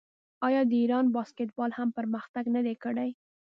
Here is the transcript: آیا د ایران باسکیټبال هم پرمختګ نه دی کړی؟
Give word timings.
آیا 0.47 0.61
د 0.69 0.71
ایران 0.81 1.05
باسکیټبال 1.15 1.71
هم 1.79 1.89
پرمختګ 1.97 2.43
نه 2.55 2.61
دی 2.65 2.75
کړی؟ 2.83 3.09